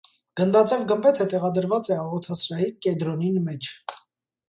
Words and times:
Գնդաձեւ 0.39 0.85
գմբեթը 0.91 1.27
տեղադրուած 1.35 1.91
է 1.93 1.99
աղոթասրահի 2.07 2.73
կեդրոնին 2.89 3.41
մէջ։ 3.49 3.75